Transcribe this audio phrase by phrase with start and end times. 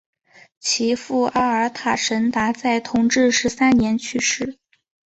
[0.59, 4.57] 其父阿尔塔什达在同治十三年去世。